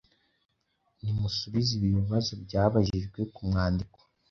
Nimusubize 1.01 1.71
ibi 1.77 1.89
bibazo 1.97 2.31
byabajijwe 2.43 3.19
ku 3.33 3.41
mwandiko 3.49 3.97